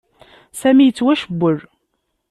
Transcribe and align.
Sami 0.59 0.83
yettwacewwel. 0.85 1.57